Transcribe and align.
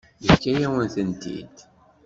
Yefka-yawen-tent-id. 0.25 1.55